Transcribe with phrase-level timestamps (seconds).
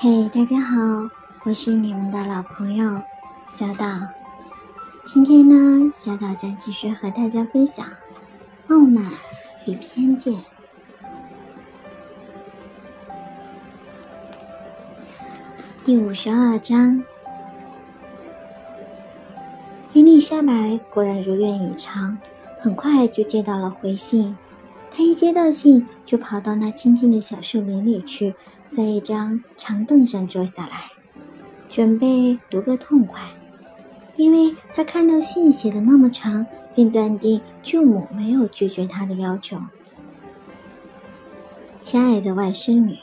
[0.00, 1.10] 嘿，大家好，
[1.42, 3.02] 我是你们的老朋友
[3.52, 3.84] 小岛。
[5.02, 7.84] 今天呢，小岛将继续和大家分享
[8.68, 9.04] 《傲慢
[9.66, 10.34] 与偏见》
[15.84, 17.02] 第五十二章。
[19.92, 22.16] 伊丽莎白果然如愿以偿，
[22.60, 24.38] 很快就接到了回信。
[24.92, 28.36] 她一接到信，就跑到那清静的小树林里去。
[28.68, 30.90] 在一张长凳上坐下来，
[31.68, 33.20] 准备读个痛快。
[34.16, 39.58] 因为他看到信写的那么长，便断定舅母没有拒绝他的要求。
[41.80, 42.96] 亲爱的外甥女，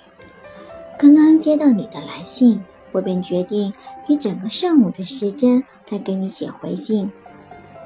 [1.00, 2.62] 刚刚接到你的来信，
[2.92, 3.74] 我便决定
[4.08, 7.10] 以整个上午的时间来给你写回信，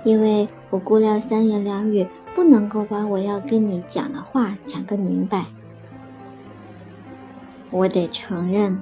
[0.04, 5.46] 因为我估量三言两语不能够把我要跟你讲的话讲个明白。
[7.72, 8.82] 我得承认，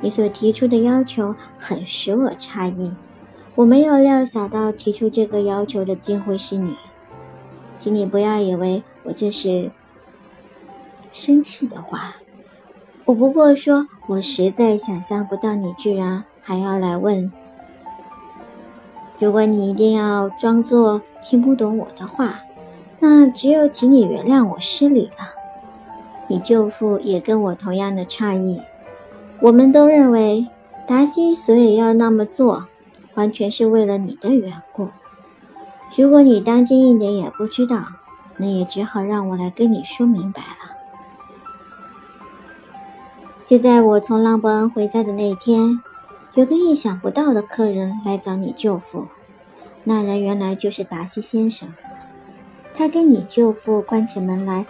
[0.00, 2.94] 你所提出的要求很使我诧异。
[3.54, 6.74] 我没有料想到提出这个要求的竟会是你，
[7.76, 9.70] 请你不要以为我这是
[11.12, 12.16] 生气的话。
[13.04, 17.30] 我不过说，我实在想象不到你居然还要来问。
[19.20, 22.40] 如果你一定要装作听不懂我的话，
[22.98, 25.43] 那只有请你原谅我失礼了。
[26.26, 28.60] 你舅父也跟我同样的诧异，
[29.40, 30.48] 我们都认为
[30.86, 32.66] 达西所以要那么做，
[33.14, 34.88] 完全是为了你的缘故。
[35.96, 37.84] 如果你当今一点也不知道，
[38.38, 40.74] 那也只好让我来跟你说明白了。
[43.44, 45.78] 就在我从浪伯恩回家的那天，
[46.32, 49.08] 有个意想不到的客人来找你舅父，
[49.84, 51.68] 那人原来就是达西先生，
[52.72, 54.64] 他跟你舅父关起门来。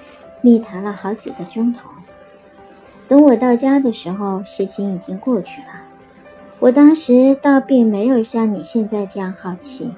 [0.45, 1.89] 密谈了好几个钟头。
[3.09, 5.69] 等我到家的时候，事情已经过去了。
[6.59, 9.93] 我当时倒并没有像你现在这样好奇。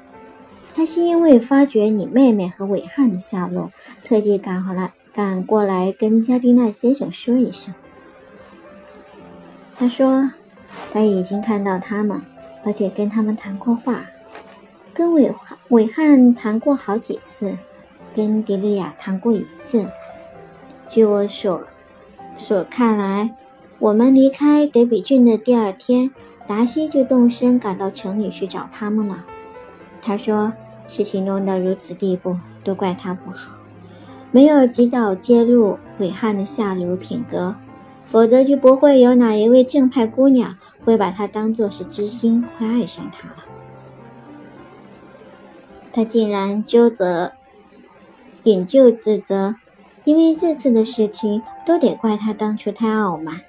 [0.72, 3.72] 他是因为发觉你妹妹和伟汉的下落，
[4.04, 7.74] 特地赶回来，赶过来跟加蒂娜先生说一声。
[9.74, 10.30] 他说
[10.92, 12.22] 他已经看到他们，
[12.64, 14.06] 而且跟他们谈过话，
[14.94, 17.56] 跟伟汉伟汉谈过好几次，
[18.14, 19.88] 跟迪丽亚谈过一次。
[20.88, 21.64] 据我所
[22.36, 23.34] 所看来，
[23.78, 26.10] 我们离开德比郡的第二天，
[26.47, 29.26] 达西就动身赶到城里去找他们了。
[30.00, 30.52] 他说
[30.86, 33.52] ：“事情弄到如此地步，都怪他不好，
[34.30, 37.56] 没有及早揭露伟汉的下流品格，
[38.04, 43.44] 否则就不会有哪一位正派姑娘会把他当作是知心，会爱上他了。
[45.92, 47.32] 他竟然纠责，
[48.44, 49.56] 引咎自责。”
[50.06, 53.40] 因为这次的事情都得怪他当初太傲慢，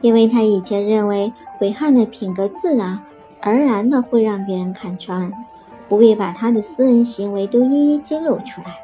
[0.00, 3.00] 因为他以前认为伟汉的品格自然
[3.40, 5.32] 而然的会让别人看穿，
[5.88, 8.80] 不必把他的私人行为都一一揭露出来，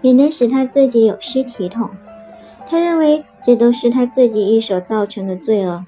[0.00, 1.90] 免得使他自己有失体统。
[2.64, 5.86] 他认为这都是他自己一手造成的罪恶，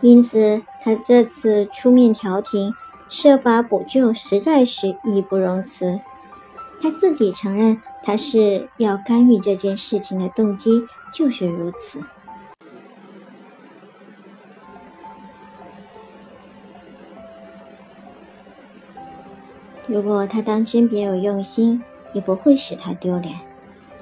[0.00, 2.74] 因此他这次出面调停，
[3.08, 6.00] 设法补救，实在是义不容辞。
[6.80, 7.80] 他自己承认。
[8.02, 12.00] 他是要干预这件事情的动机就是如此。
[19.86, 23.36] 如果他当真别有用心，也不会使他丢脸。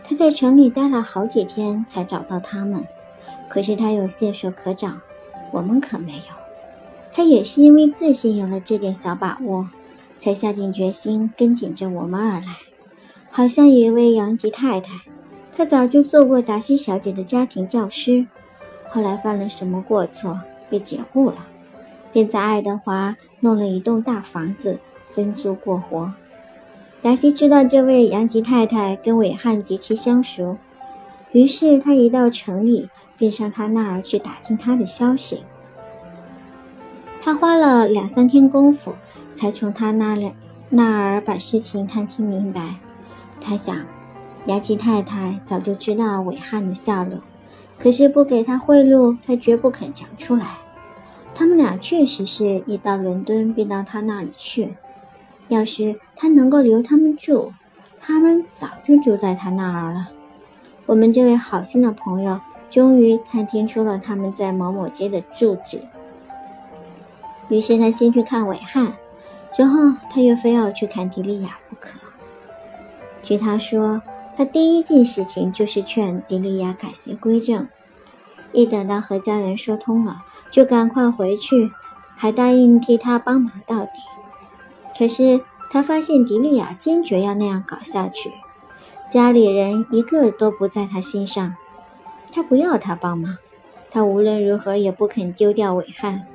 [0.05, 2.84] 他在城里待了好几天才找到他们，
[3.49, 4.93] 可是他有线索可找，
[5.53, 6.34] 我们可没有。
[7.12, 9.69] 他也是因为自信有了这点小把握，
[10.19, 12.69] 才下定决心跟紧着我们而来。
[13.32, 14.92] 好像有一位杨吉太太，
[15.56, 18.26] 她早就做过达西小姐的家庭教师，
[18.91, 21.46] 后来犯了什么过错被解雇了，
[22.12, 24.78] 便在爱德华弄了一栋大房子
[25.10, 26.12] 分租过活。
[27.00, 30.59] 达西知道这位杨吉太太跟伟汉极其相熟，
[31.33, 35.44] 于是他一到城里便上他那儿去打听他的消息。
[37.22, 38.94] 他花了两三天功夫，
[39.34, 40.33] 才从他那里
[40.68, 42.74] 那儿把事情探听明白。
[43.41, 43.77] 他想，
[44.47, 47.19] 雅琪太太早就知道伟汉的下落，
[47.78, 50.59] 可是不给他贿赂，他绝不肯讲出来。
[51.34, 54.75] 他们俩确实是一到伦敦便到他那里去。
[55.48, 57.53] 要是他能够留他们住，
[58.01, 60.10] 他们早就住在他那儿了。
[60.86, 65.81] 我们这位好心的朋友终于探听出了他们在某某街的住址，
[67.48, 68.93] 于是他先去看伟汉，
[69.53, 71.98] 之后他又非要去看迪丽亚不可。
[73.22, 74.03] 据他说，
[74.37, 77.69] 他第一件事情就是劝迪丽亚改邪归正。
[78.53, 81.71] 一等到和家人说通了，就赶快回去，
[82.17, 83.91] 还答应替他帮忙到底。
[84.99, 85.41] 可是
[85.71, 88.33] 他发现迪利亚坚决要那样搞下去，
[89.11, 91.55] 家里人一个都不在他心上，
[92.33, 93.37] 他不要他帮忙，
[93.91, 96.27] 他无论如何也不肯丢掉伟汉。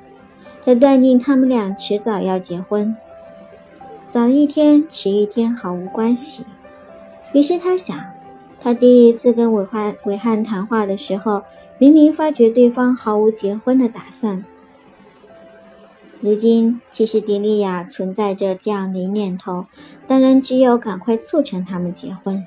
[0.64, 2.96] 他断定他们俩迟早要结婚，
[4.10, 6.44] 早一天迟一天毫无关系。
[7.32, 7.98] 于是他想，
[8.60, 11.42] 他第一次跟韦汉韦汉谈话的时候，
[11.78, 14.44] 明明发觉对方毫无结婚的打算。
[16.20, 19.66] 如今，其实迪利亚存在着这样的念头，
[20.06, 22.46] 当然只有赶快促成他们结婚。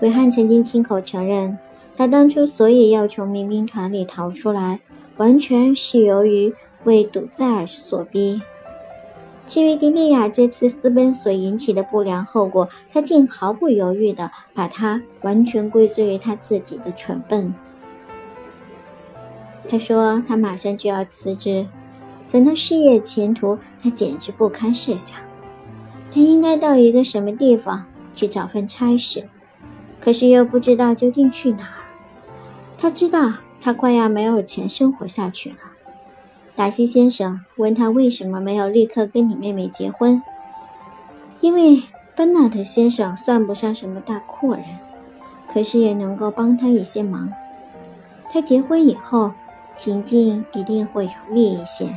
[0.00, 1.58] 韦汉曾经亲口承认，
[1.96, 4.80] 他当初所以要从民兵团里逃出来，
[5.16, 6.54] 完全是由于。
[6.84, 8.40] 为堵塞尔所逼。
[9.48, 17.54] 至于迪利亚这次私奔所引起的不良后果，他竟毫不犹豫地把它完全归罪于他自己的蠢笨。
[19.66, 21.66] 他说他马上就要辞职，
[22.26, 25.16] 在他事业前途，他简直不堪设想。
[26.10, 29.28] 他应该到一个什么地方去找份差事，
[29.98, 31.80] 可是又不知道究竟去哪儿。
[32.76, 35.56] 他知道他快要没有钱生活下去了。
[36.58, 40.20] 达西先生问他为什么没有立刻跟你妹妹结婚？
[41.38, 41.84] 因为
[42.16, 44.64] 班纳特先生算不上什么大阔人，
[45.48, 47.32] 可是也能够帮他一些忙。
[48.28, 49.30] 他结婚以后，
[49.76, 51.96] 情境一定会有利一些。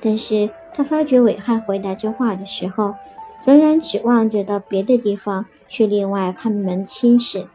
[0.00, 2.96] 但是他发觉韦汉回答这话的时候，
[3.44, 7.46] 仍然指望着到别的地方去另外攀门亲事，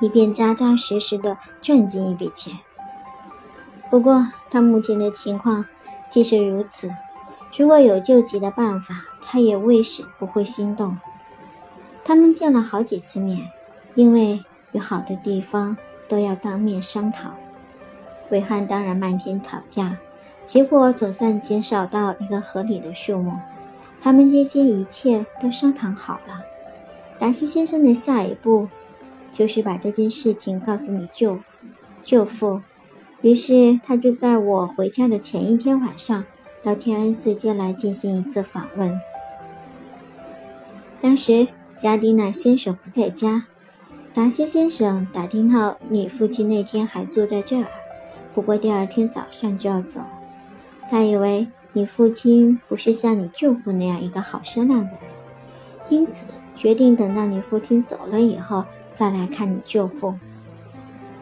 [0.00, 2.54] 以便扎扎实实的赚进一笔钱。
[3.90, 5.64] 不过，他目前的情况
[6.08, 6.90] 即使如此，
[7.56, 10.98] 如果有救急的办法，他也未使不会心动。
[12.04, 13.50] 他们见了好几次面，
[13.94, 15.76] 因为有好的地方
[16.08, 17.30] 都要当面商讨。
[18.30, 19.96] 韦汉当然漫天讨价，
[20.44, 23.32] 结果总算减少到一个合理的数目。
[24.00, 26.42] 他们这些一切都商谈好了。
[27.18, 28.68] 达西先生的下一步
[29.30, 31.66] 就是把这件事情告诉你舅父，
[32.02, 32.60] 舅父。
[33.24, 36.26] 于是，他就在我回家的前一天晚上，
[36.62, 39.00] 到天恩寺街来进行一次访问。
[41.00, 43.46] 当时，加蒂娜先生不在家。
[44.12, 47.66] 达西先生打听到你父亲那天还住在这儿，
[48.34, 50.02] 不过第二天早上就要走。
[50.90, 55.00] 他以为你父亲不是像你舅父那样一个好商量的人，
[55.88, 60.12] 因此决定等到你父亲走了以后再来看你舅父。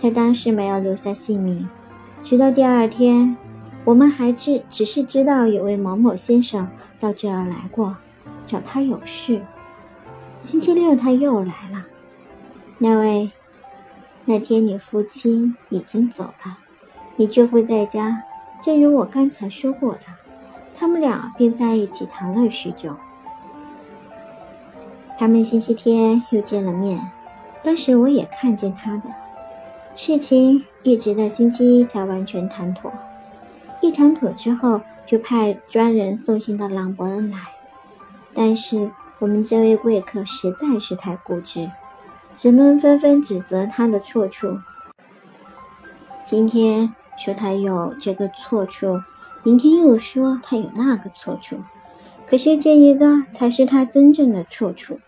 [0.00, 1.68] 他当时没有留下姓名。
[2.22, 3.36] 直到第二天，
[3.84, 6.68] 我们还只只是知道有位某某先生
[7.00, 7.96] 到这儿来过，
[8.46, 9.42] 找他有事。
[10.38, 11.86] 星期六他又来了。
[12.78, 13.32] 那位，
[14.24, 16.58] 那天你父亲已经走了，
[17.16, 18.22] 你舅父在家，
[18.60, 20.06] 正如我刚才说过的，
[20.76, 22.94] 他们俩便在一起谈了许久。
[25.18, 27.10] 他们星期天又见了面，
[27.64, 29.21] 当时我也看见他的。
[29.94, 32.90] 事情一直到星期一才完全谈妥，
[33.82, 37.38] 一谈妥之后，就派专人送信到朗伯恩来。
[38.32, 41.70] 但是我们这位贵客实在是太固执，
[42.40, 44.58] 人们纷纷指责他的错处。
[46.24, 48.98] 今天说他有这个错处，
[49.42, 51.58] 明天又说他有那个错处，
[52.26, 54.98] 可是这一个才是他真正的错处，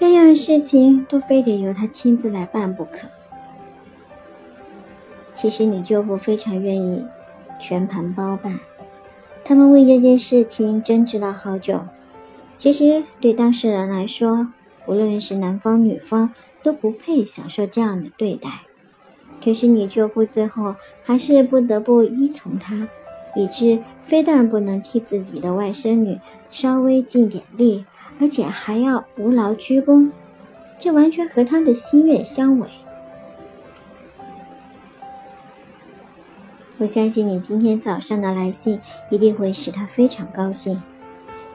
[0.00, 3.08] 样样事情都非得由他亲自来办不可。
[5.40, 7.06] 其实你舅父非常愿意
[7.60, 8.58] 全盘包办，
[9.44, 11.78] 他们为这件事情争执了好久。
[12.56, 14.52] 其实对当事人来说，
[14.88, 18.50] 无论是男方女方都不配享受这样的对待。
[19.40, 22.88] 可是你舅父最后还是不得不依从他，
[23.36, 26.18] 以致非但不能替自己的外甥女
[26.50, 27.84] 稍微尽点力，
[28.20, 30.10] 而且还要无劳居功，
[30.76, 32.66] 这完全和他的心愿相违。
[36.80, 38.80] 我相信你今天早上的来信
[39.10, 40.80] 一定会使他非常高兴，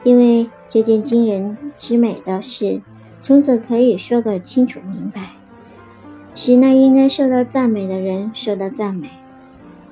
[0.02, 2.82] 因为这件惊人之美的事，
[3.22, 5.30] 从此可以说个清楚明白，
[6.34, 9.08] 使那应该受到赞美的人受到赞美。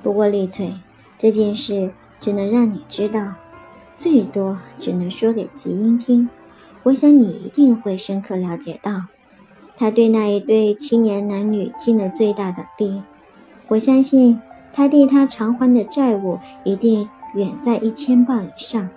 [0.03, 0.73] 不过丽翠，
[1.17, 3.33] 这件事只能让你知道，
[3.97, 6.29] 最多只能说给吉英听。
[6.83, 9.05] 我想你一定会深刻了解到，
[9.75, 13.01] 他对那一对青年男女尽了最大的力。
[13.69, 14.39] 我相信。
[14.73, 18.89] 他替他偿还的债务一定远在一千磅以上，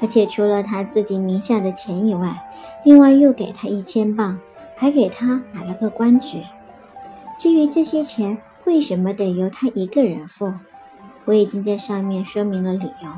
[0.00, 2.46] 而且除了他自己名下的钱以外，
[2.84, 4.38] 另外又给他一千磅，
[4.76, 6.42] 还给他买了个官职。
[7.38, 10.52] 至于这些钱为什么得由他一个人付，
[11.24, 13.08] 我已经在上面说明了理由。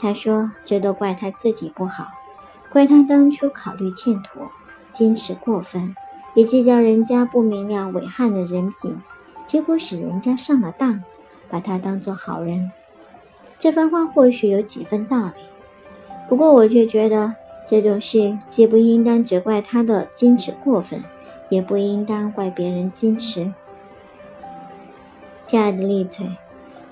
[0.00, 2.08] 他说这都怪他自己不好，
[2.72, 4.50] 怪他当初考虑欠妥，
[4.90, 5.94] 坚持过分，
[6.34, 9.00] 以致叫人家不明了伟汉的人品，
[9.44, 11.02] 结果使人家上了当，
[11.48, 12.70] 把他当做好人。
[13.58, 15.32] 这番话或许有几分道理，
[16.28, 17.34] 不过我却觉得
[17.66, 21.02] 这种事既不应当责怪他的坚持过分。
[21.48, 23.52] 也不应当怪别人矜持，
[25.44, 26.26] 亲爱的丽翠，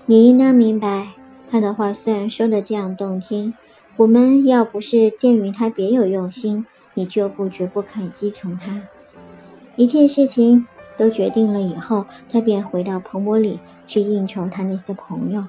[0.04, 1.12] 你应当明白，
[1.50, 3.54] 他的话虽然说的这样动听，
[3.96, 8.82] 我们要不是鉴于他别有用心，你舅父绝不肯依从他。
[9.76, 10.66] 一切事情
[11.00, 15.46] 都决定了以后，他便回到彭博里去应酬他那些朋友。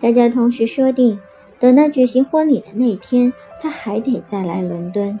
[0.00, 1.18] 大家同时说定，
[1.58, 5.18] 等到举行婚礼的那天，他还得再来伦敦。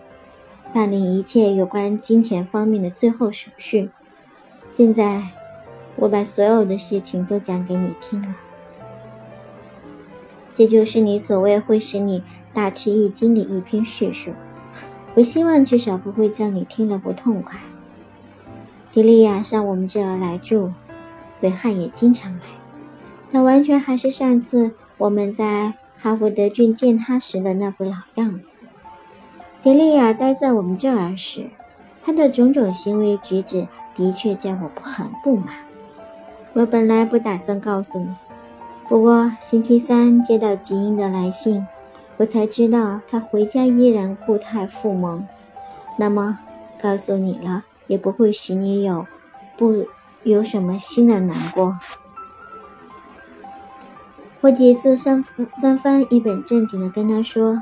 [0.72, 3.90] 办理一切有关金钱方面的最后手续。
[4.70, 5.20] 现在，
[5.96, 8.36] 我把所有的事情都讲给你听了。
[10.54, 14.30] 这就是你所谓会使你大吃一惊的一篇叙述。
[15.16, 17.58] 我希望至少不会叫你听了不痛快。
[18.92, 20.72] 迪利亚上我们这儿来住，
[21.42, 22.40] 维汉也经常来。
[23.30, 28.58] 他完全还是上次我们在哈福德郡见他时的那副老样子。
[29.62, 31.50] 迪利亚待在我们这儿时，
[32.02, 35.54] 他的种种行为举止的确叫我很不满。
[36.54, 38.08] 我本来不打算告诉你，
[38.88, 41.64] 不过星期三接到吉英的来信，
[42.16, 45.24] 我才知道他回家依然固态复萌。
[45.96, 46.40] 那么，
[46.82, 49.04] 告诉你了也不会使你有
[49.58, 49.88] 不
[50.22, 51.80] 有什么新的难过。
[54.42, 57.60] 我几次三三番一本正经地跟他说。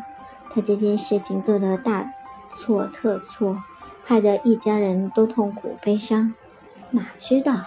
[0.50, 2.10] 他这件事情做得大
[2.56, 3.62] 错特错，
[4.02, 6.32] 害得一家人都痛苦悲伤。
[6.90, 7.66] 哪知道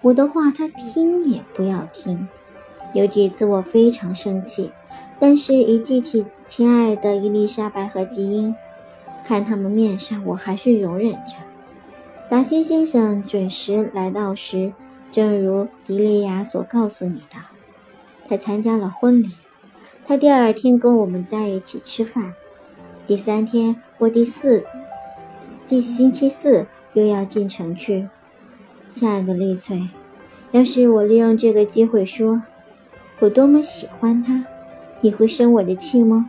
[0.00, 2.26] 我的话他听也不要听。
[2.92, 4.72] 有几次我非常生气，
[5.20, 8.52] 但是一记起亲爱的伊丽莎白和吉英，
[9.24, 11.34] 看他们面上，我还是容忍着。
[12.28, 14.74] 达西先生准时来到时，
[15.10, 17.38] 正如迪利亚所告诉你的，
[18.28, 19.30] 他参加了婚礼。
[20.04, 22.34] 他第二天跟我们在一起吃饭，
[23.06, 24.62] 第三天或第四、
[25.66, 28.08] 第星期四又要进城去。
[28.90, 29.88] 亲爱的丽翠，
[30.50, 32.42] 要是我利用这个机会说
[33.20, 34.44] 我多么喜欢他，
[35.00, 36.28] 你会生我的气吗？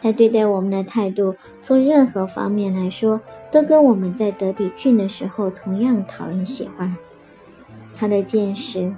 [0.00, 6.96] 他对待我们的态度，从任何方面来说，都跟我们在德比郡的时候同样讨人喜欢。
[7.94, 8.94] 他的见识，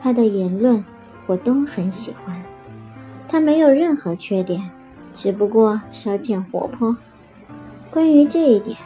[0.00, 0.84] 他的言论。
[1.26, 2.42] 我都很喜欢，
[3.28, 4.72] 他没有任何缺点，
[5.14, 6.96] 只不过稍欠活泼。
[7.92, 8.76] 关于这一点，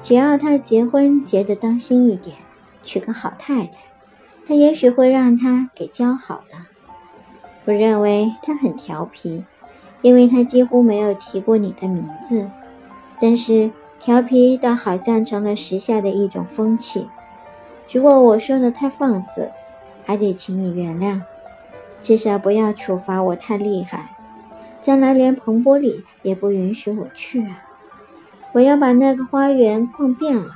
[0.00, 2.36] 只要他结婚结得当心一点，
[2.84, 3.78] 娶个好太太，
[4.46, 6.56] 他也许会让他给教好的。
[7.64, 9.44] 我认为他很调皮，
[10.00, 12.48] 因为他几乎没有提过你的名字，
[13.20, 17.06] 但是调皮倒好像成了时下的一种风气。
[17.92, 19.50] 如果我说的太放肆，
[20.06, 21.20] 还得请你原谅。
[22.00, 24.16] 至少不要处罚我太厉害，
[24.80, 27.62] 将来连彭波里也不允许我去啊！
[28.52, 30.50] 我要把那个花园逛遍了，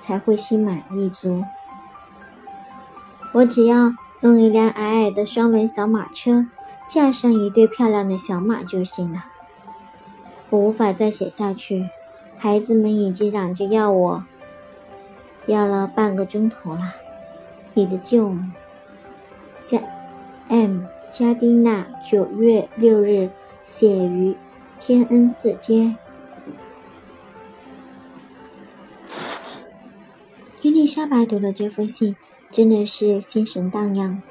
[0.00, 1.44] 才会心满意足。
[3.34, 6.46] 我只要弄一辆矮矮的双轮小马车，
[6.88, 9.26] 架上一对漂亮的小马就行了。
[10.48, 11.88] 我无法再写下去，
[12.42, 14.24] 孩子们已经嚷着要我，
[15.44, 16.94] 要了半个钟头了。
[17.74, 18.50] 你的舅母，
[19.60, 19.82] 下。
[20.48, 20.84] M.
[21.10, 23.28] 加丁娜九月六日
[23.62, 24.34] 写于
[24.78, 25.94] 天恩寺街。
[30.62, 32.16] 伊丽莎白读了这封信，
[32.50, 34.22] 真的是心神荡漾。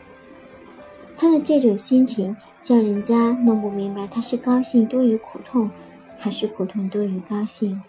[1.16, 5.70] 她的这种心情，叫人家弄不明白，她是高兴多于苦痛，
[6.18, 7.80] 还是苦痛多于高兴。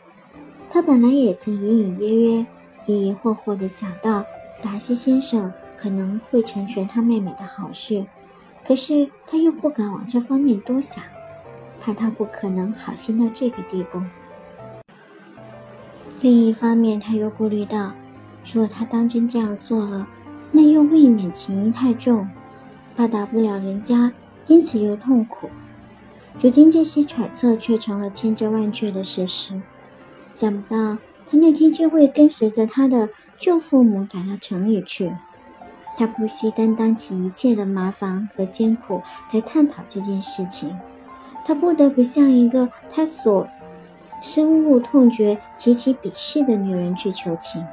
[0.72, 2.46] 他本来也曾隐隐约约、
[2.86, 4.24] 疑疑惑惑地想到，
[4.62, 8.06] 达西先生可能会成全他妹妹的好事。
[8.64, 11.02] 可是他又不敢往这方面多想，
[11.80, 14.00] 怕他不可能好心到这个地步。
[16.20, 17.92] 另一方面，他又顾虑到，
[18.52, 20.06] 如果他当真这样做了，
[20.52, 22.28] 那又未免情谊太重，
[22.94, 24.12] 报答不了人家，
[24.46, 25.50] 因此又痛苦。
[26.40, 29.60] 如今这些揣测却成了千真万确的事实。
[30.32, 33.08] 想不到他那天就会跟随着他的
[33.38, 35.12] 舅父母赶到城里去。
[35.96, 40.74] 他不惜担当起一切的麻烦和艰苦来探讨这件事情，
[41.44, 43.46] 他不得不向一个他所
[44.22, 47.66] 深恶痛绝、极其鄙视的女人去求情。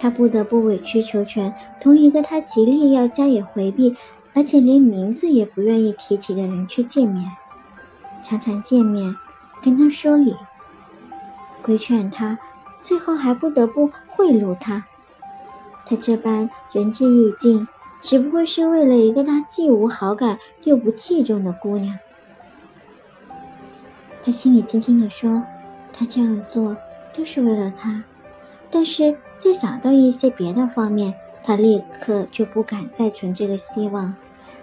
[0.00, 3.94] 他不得不委曲求全，同一个他极力要加以回避，
[4.34, 7.24] 而且连名字也不愿意提起的人去见面，
[8.20, 9.14] 常常见面，
[9.62, 10.34] 跟他说理，
[11.62, 12.38] 规劝他，
[12.82, 14.84] 最后还不得不贿赂他。
[15.86, 17.66] 他这般仁至义尽，
[18.00, 21.98] 只不过是为了一个他既无好感又不器重的姑娘。
[24.22, 25.42] 他心里轻轻地说
[25.92, 26.76] ：“他这样做
[27.12, 28.04] 都是为了他。”
[28.70, 34.14] 但是，再想到一些别的方面，他立刻就不敢再存这个希望。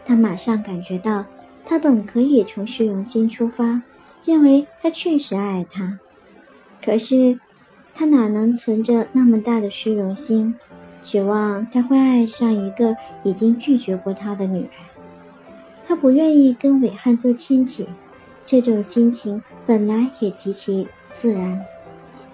[0.05, 1.25] 他马上感觉到，
[1.65, 3.83] 他本可以从虚荣心出发，
[4.23, 5.99] 认为他确实爱他。
[6.83, 7.39] 可是，
[7.93, 10.55] 他哪能存着那么大的虚荣心？
[11.01, 14.69] 指望他会爱上一个已经拒绝过他的女人，
[15.85, 17.87] 他不愿意跟伟汉做亲戚，
[18.43, 21.65] 这种心情本来也极其自然，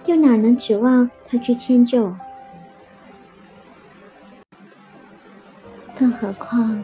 [0.06, 2.12] 又哪能指望他去迁就？
[5.96, 6.82] 更何况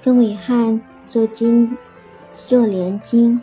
[0.00, 1.76] 跟伟汉做金
[2.32, 3.42] 做连金，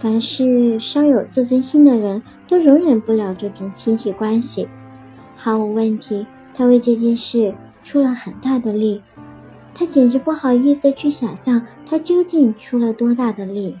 [0.00, 4.68] 凡是稍有自尊心的人都容忍不了这种亲戚关系，
[5.36, 6.24] 毫无问题。
[6.54, 9.02] 他为这件事出了很大的力，
[9.74, 13.76] 他简直不好意思去想象他究竟出了多大的力。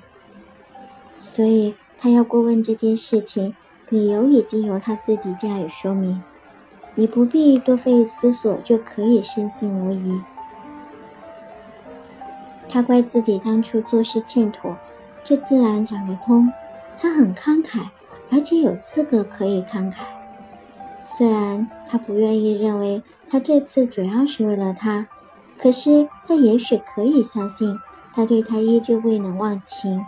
[1.20, 3.54] 所以，他要过问这件事情，
[3.88, 6.20] 理由已经由他自己加以说明，
[6.96, 10.20] 你不必多费思索就可以深信无疑。
[12.68, 14.76] 他怪自己当初做事欠妥，
[15.28, 16.50] 这自然讲得通。
[16.96, 17.90] 他很慷慨，
[18.30, 19.96] 而且有资格可以慷慨。
[21.18, 25.06] 虽然他不愿意认为他这次主要是为了他，
[25.58, 27.78] 可是他也许可以相信
[28.14, 30.02] 他对他依旧未能忘情。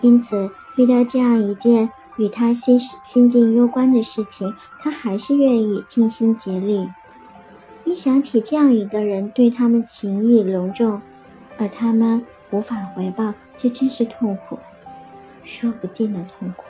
[0.00, 6.88] 因此，遇到这样一件与他心心境攸关的事情，他还是愿意尽心竭力。
[7.84, 11.02] 一想起这样一个人对他们情意隆重，
[11.58, 14.58] 而他们无法回报，这真是痛苦，
[15.42, 16.64] 说不尽的痛苦。